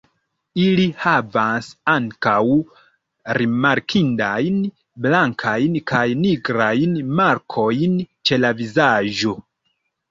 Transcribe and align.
Ili 0.61 0.85
havas 1.01 1.67
ankaŭ 1.93 2.39
rimarkindajn 3.39 4.59
blankajn 5.05 5.77
kaj 5.95 6.05
nigrajn 6.27 6.99
markojn 7.23 8.05
ĉe 8.25 8.43
la 8.45 8.55
vizaĝo. 8.65 9.39